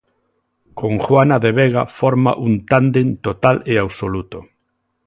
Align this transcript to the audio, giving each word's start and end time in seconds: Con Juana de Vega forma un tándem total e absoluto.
Con 0.79 0.97
Juana 0.97 1.37
de 1.37 1.51
Vega 1.59 1.85
forma 1.85 2.33
un 2.47 2.53
tándem 2.71 3.09
total 3.27 3.57
e 3.71 3.75
absoluto. 3.77 4.37